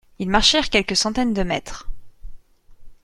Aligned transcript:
Ils 0.17 0.31
marchèrent 0.31 0.71
quelques 0.71 0.95
centaines 0.95 1.31
de 1.35 1.43
mètres. 1.43 1.87